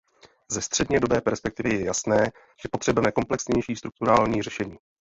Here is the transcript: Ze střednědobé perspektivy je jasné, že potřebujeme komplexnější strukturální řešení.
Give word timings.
Ze 0.51 0.61
střednědobé 0.61 1.21
perspektivy 1.21 1.73
je 1.73 1.85
jasné, 1.85 2.31
že 2.61 2.69
potřebujeme 2.71 3.11
komplexnější 3.11 3.75
strukturální 3.75 4.41
řešení. 4.41 4.77